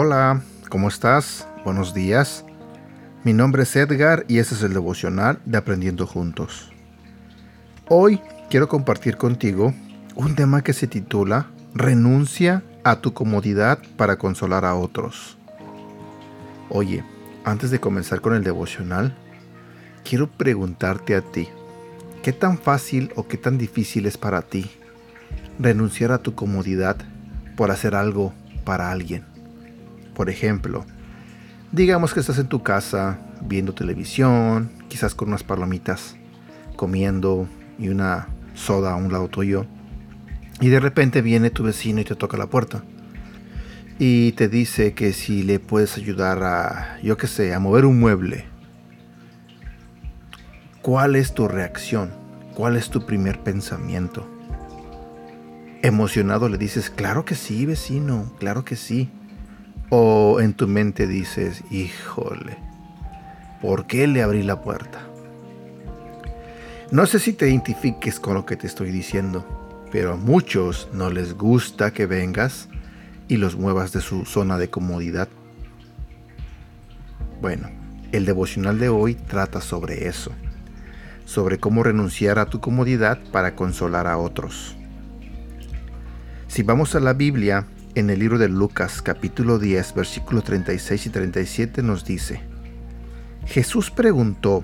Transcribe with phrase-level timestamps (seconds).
[0.00, 1.48] Hola, ¿cómo estás?
[1.64, 2.44] Buenos días.
[3.24, 6.70] Mi nombre es Edgar y este es el devocional de Aprendiendo Juntos.
[7.88, 9.74] Hoy quiero compartir contigo
[10.14, 15.36] un tema que se titula Renuncia a tu comodidad para consolar a otros.
[16.68, 17.02] Oye,
[17.42, 19.16] antes de comenzar con el devocional,
[20.08, 21.48] quiero preguntarte a ti,
[22.22, 24.70] ¿qué tan fácil o qué tan difícil es para ti
[25.58, 26.98] renunciar a tu comodidad
[27.56, 28.32] por hacer algo
[28.64, 29.37] para alguien?
[30.18, 30.84] Por ejemplo,
[31.70, 36.16] digamos que estás en tu casa viendo televisión, quizás con unas palomitas,
[36.74, 37.46] comiendo
[37.78, 39.64] y una soda a un lado tuyo,
[40.60, 42.82] y de repente viene tu vecino y te toca la puerta
[44.00, 48.00] y te dice que si le puedes ayudar a, yo qué sé, a mover un
[48.00, 48.46] mueble,
[50.82, 52.10] ¿cuál es tu reacción?
[52.56, 54.28] ¿Cuál es tu primer pensamiento?
[55.82, 59.12] Emocionado le dices, claro que sí, vecino, claro que sí.
[59.90, 62.58] O en tu mente dices, híjole,
[63.62, 65.00] ¿por qué le abrí la puerta?
[66.90, 69.46] No sé si te identifiques con lo que te estoy diciendo,
[69.90, 72.68] pero a muchos no les gusta que vengas
[73.28, 75.28] y los muevas de su zona de comodidad.
[77.40, 77.70] Bueno,
[78.12, 80.32] el devocional de hoy trata sobre eso,
[81.24, 84.76] sobre cómo renunciar a tu comodidad para consolar a otros.
[86.46, 87.66] Si vamos a la Biblia,
[87.98, 92.40] en el libro de Lucas capítulo 10 versículos 36 y 37 nos dice,
[93.46, 94.62] Jesús preguntó,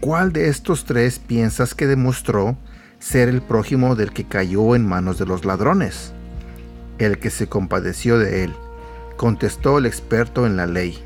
[0.00, 2.56] ¿cuál de estos tres piensas que demostró
[2.98, 6.14] ser el prójimo del que cayó en manos de los ladrones?
[7.00, 8.54] el que se compadeció de él.
[9.16, 11.02] Contestó el experto en la ley.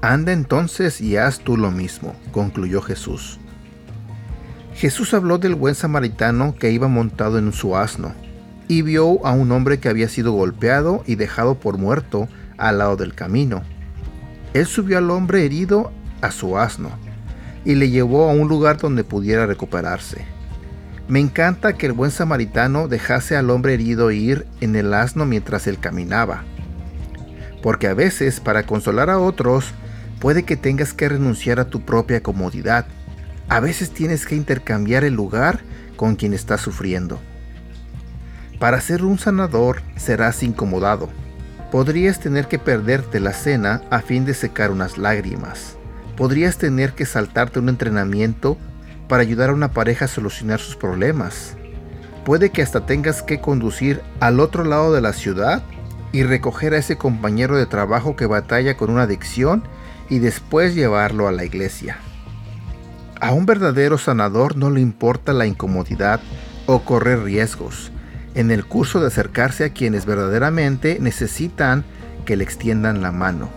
[0.00, 3.38] Anda entonces y haz tú lo mismo, concluyó Jesús.
[4.74, 8.14] Jesús habló del buen samaritano que iba montado en su asno,
[8.72, 12.26] y vio a un hombre que había sido golpeado y dejado por muerto
[12.56, 13.62] al lado del camino.
[14.54, 15.92] Él subió al hombre herido
[16.22, 16.90] a su asno,
[17.66, 20.24] y le llevó a un lugar donde pudiera recuperarse.
[21.06, 25.66] Me encanta que el buen samaritano dejase al hombre herido ir en el asno mientras
[25.66, 26.44] él caminaba.
[27.62, 29.66] Porque a veces, para consolar a otros,
[30.18, 32.86] puede que tengas que renunciar a tu propia comodidad.
[33.50, 35.60] A veces tienes que intercambiar el lugar
[35.96, 37.20] con quien está sufriendo.
[38.62, 41.08] Para ser un sanador serás incomodado.
[41.72, 45.76] Podrías tener que perderte la cena a fin de secar unas lágrimas.
[46.16, 48.56] Podrías tener que saltarte un entrenamiento
[49.08, 51.56] para ayudar a una pareja a solucionar sus problemas.
[52.24, 55.64] Puede que hasta tengas que conducir al otro lado de la ciudad
[56.12, 59.64] y recoger a ese compañero de trabajo que batalla con una adicción
[60.08, 61.96] y después llevarlo a la iglesia.
[63.20, 66.20] A un verdadero sanador no le importa la incomodidad
[66.66, 67.90] o correr riesgos
[68.34, 71.84] en el curso de acercarse a quienes verdaderamente necesitan
[72.24, 73.48] que le extiendan la mano.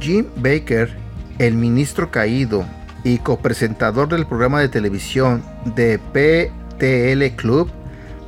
[0.00, 0.96] Jim Baker,
[1.38, 2.64] el ministro caído
[3.02, 5.42] y copresentador del programa de televisión
[5.74, 7.70] de PTL Club,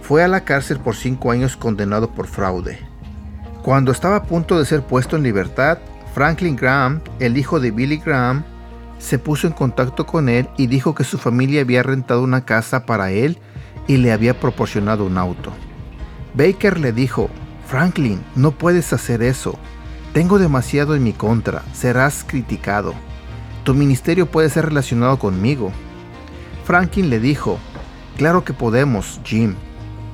[0.03, 2.79] fue a la cárcel por cinco años condenado por fraude.
[3.63, 5.79] Cuando estaba a punto de ser puesto en libertad,
[6.15, 8.45] Franklin Graham, el hijo de Billy Graham,
[8.99, 12.87] se puso en contacto con él y dijo que su familia había rentado una casa
[12.87, 13.39] para él
[13.87, 15.53] y le había proporcionado un auto.
[16.35, 17.31] Baker le dijo,
[17.67, 19.59] Franklin, no puedes hacer eso.
[20.13, 22.95] Tengo demasiado en mi contra, serás criticado.
[23.65, 25.73] Tu ministerio puede ser relacionado conmigo.
[26.65, 27.59] Franklin le dijo,
[28.17, 29.57] Claro que podemos, Jim.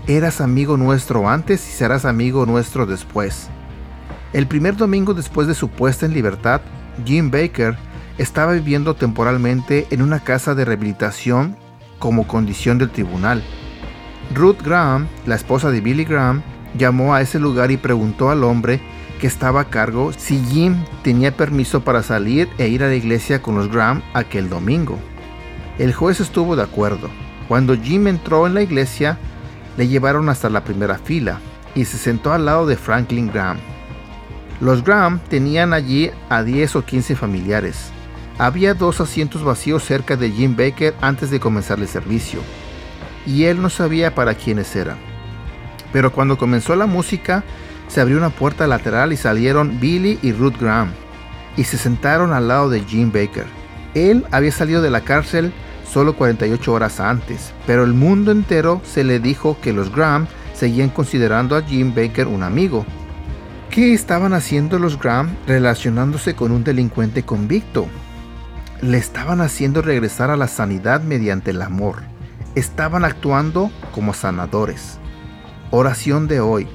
[0.08, 3.48] Eras amigo nuestro antes y serás amigo nuestro después.
[4.32, 6.62] El primer domingo después de su puesta en libertad,
[7.04, 7.76] Jim Baker
[8.18, 11.56] estaba viviendo temporalmente en una casa de rehabilitación
[12.00, 13.44] como condición del tribunal.
[14.34, 16.42] Ruth Graham, la esposa de Billy Graham,
[16.76, 18.80] llamó a ese lugar y preguntó al hombre
[19.20, 23.42] que estaba a cargo si Jim tenía permiso para salir e ir a la iglesia
[23.42, 24.98] con los Graham aquel domingo.
[25.78, 27.08] El juez estuvo de acuerdo.
[27.48, 29.18] Cuando Jim entró en la iglesia,
[29.76, 31.40] le llevaron hasta la primera fila
[31.74, 33.58] y se sentó al lado de Franklin Graham.
[34.60, 37.90] Los Graham tenían allí a 10 o 15 familiares.
[38.38, 42.40] Había dos asientos vacíos cerca de Jim Baker antes de comenzar el servicio,
[43.26, 44.96] y él no sabía para quiénes eran.
[45.92, 47.44] Pero cuando comenzó la música,
[47.88, 50.92] se abrió una puerta lateral y salieron Billy y Ruth Graham
[51.56, 53.44] y se sentaron al lado de Jim Baker.
[53.94, 55.52] Él había salido de la cárcel
[55.84, 60.88] solo 48 horas antes, pero el mundo entero se le dijo que los Graham seguían
[60.88, 62.86] considerando a Jim Baker un amigo.
[63.70, 67.86] ¿Qué estaban haciendo los Graham relacionándose con un delincuente convicto?
[68.80, 72.02] Le estaban haciendo regresar a la sanidad mediante el amor.
[72.54, 74.98] Estaban actuando como sanadores.
[75.70, 76.68] Oración de hoy.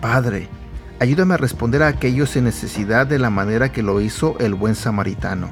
[0.00, 0.48] Padre,
[0.98, 4.74] Ayúdame a responder a aquellos en necesidad de la manera que lo hizo el buen
[4.74, 5.50] samaritano.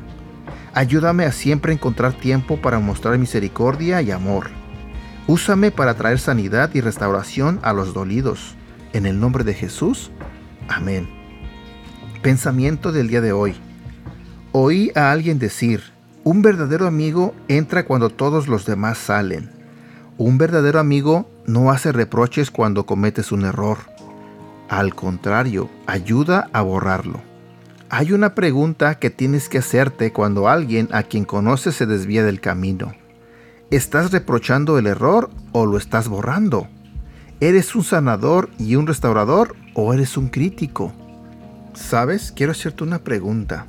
[0.72, 4.48] Ayúdame a siempre encontrar tiempo para mostrar misericordia y amor.
[5.26, 8.56] Úsame para traer sanidad y restauración a los dolidos.
[8.94, 10.10] En el nombre de Jesús.
[10.66, 11.10] Amén.
[12.22, 13.54] Pensamiento del día de hoy.
[14.52, 15.82] Oí a alguien decir,
[16.24, 19.50] un verdadero amigo entra cuando todos los demás salen.
[20.16, 23.78] Un verdadero amigo no hace reproches cuando cometes un error.
[24.70, 27.20] Al contrario, ayuda a borrarlo.
[27.90, 32.40] Hay una pregunta que tienes que hacerte cuando alguien a quien conoces se desvía del
[32.40, 32.94] camino.
[33.70, 36.68] ¿Estás reprochando el error o lo estás borrando?
[37.40, 40.94] ¿Eres un sanador y un restaurador o eres un crítico?
[41.74, 42.32] ¿Sabes?
[42.32, 43.66] Quiero hacerte una pregunta.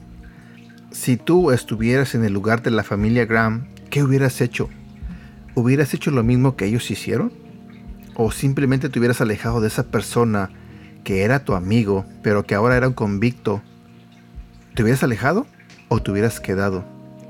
[0.95, 4.69] Si tú estuvieras en el lugar de la familia Graham, ¿qué hubieras hecho?
[5.53, 7.33] ¿Hubieras hecho lo mismo que ellos hicieron?
[8.15, 10.51] ¿O simplemente te hubieras alejado de esa persona
[11.03, 13.61] que era tu amigo, pero que ahora era un convicto?
[14.73, 15.45] ¿Te hubieras alejado
[15.89, 16.85] o te hubieras quedado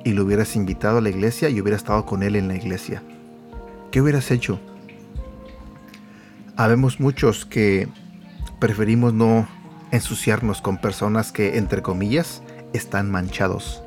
[0.05, 3.01] y lo hubieras invitado a la iglesia y hubieras estado con él en la iglesia?
[3.91, 4.59] ¿Qué hubieras hecho?
[6.55, 7.89] Habemos muchos que
[8.59, 9.47] preferimos no
[9.89, 12.43] ensuciarnos con personas que, entre comillas,
[12.75, 13.81] están manchados.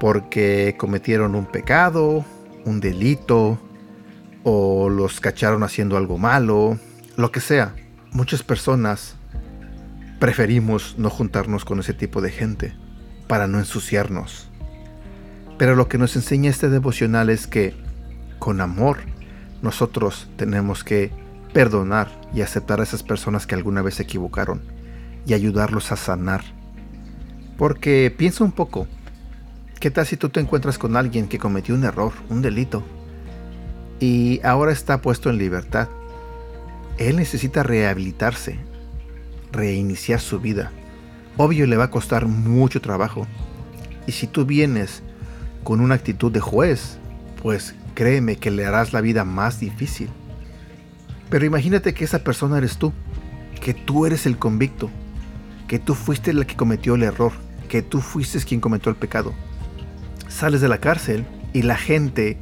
[0.00, 2.24] Porque cometieron un pecado,
[2.64, 3.58] un delito,
[4.44, 6.78] o los cacharon haciendo algo malo,
[7.16, 7.74] lo que sea.
[8.12, 9.16] Muchas personas
[10.18, 12.74] preferimos no juntarnos con ese tipo de gente
[13.26, 14.48] para no ensuciarnos.
[15.58, 17.74] Pero lo que nos enseña este devocional es que
[18.38, 18.98] con amor
[19.60, 21.10] nosotros tenemos que
[21.52, 24.62] perdonar y aceptar a esas personas que alguna vez se equivocaron
[25.26, 26.42] y ayudarlos a sanar.
[27.58, 28.86] Porque piensa un poco,
[29.80, 32.84] ¿qué tal si tú te encuentras con alguien que cometió un error, un delito,
[33.98, 35.88] y ahora está puesto en libertad?
[36.98, 38.60] Él necesita rehabilitarse,
[39.50, 40.70] reiniciar su vida.
[41.36, 43.26] Obvio le va a costar mucho trabajo.
[44.06, 45.02] Y si tú vienes
[45.64, 46.98] con una actitud de juez,
[47.42, 50.10] pues créeme que le harás la vida más difícil.
[51.28, 52.92] Pero imagínate que esa persona eres tú,
[53.60, 54.90] que tú eres el convicto,
[55.66, 57.32] que tú fuiste el que cometió el error,
[57.68, 59.34] que tú fuiste quien cometió el pecado.
[60.28, 62.38] Sales de la cárcel y la gente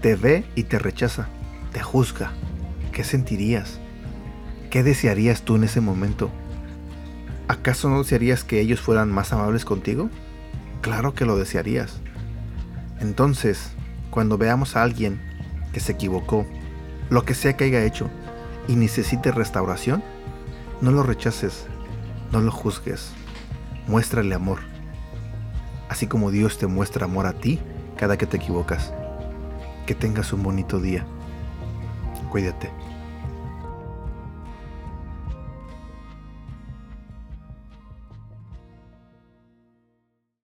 [0.00, 1.28] te ve y te rechaza,
[1.72, 2.32] te juzga.
[2.92, 3.78] ¿Qué sentirías?
[4.70, 6.30] ¿Qué desearías tú en ese momento?
[7.48, 10.10] ¿Acaso no desearías que ellos fueran más amables contigo?
[10.80, 12.00] Claro que lo desearías.
[13.00, 13.70] Entonces,
[14.10, 15.20] cuando veamos a alguien
[15.72, 16.46] que se equivocó,
[17.10, 18.10] lo que sea que haya hecho,
[18.68, 20.02] y necesite restauración,
[20.80, 21.66] no lo rechaces,
[22.30, 23.12] no lo juzgues,
[23.86, 24.60] muéstrale amor,
[25.88, 27.58] así como Dios te muestra amor a ti
[27.96, 28.92] cada que te equivocas.
[29.86, 31.04] Que tengas un bonito día.
[32.30, 32.70] Cuídate.